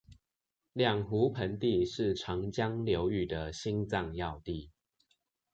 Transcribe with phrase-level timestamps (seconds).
[0.73, 4.71] 兩湖盆地是長江流域的心臟要地